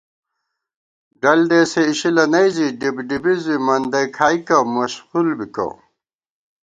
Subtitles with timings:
[1.21, 5.67] ڈل دېسے اِشِلہ نئ زِی ڈِبڈِبِز بی مندہ کھائیکَہ مشخُل بِکہ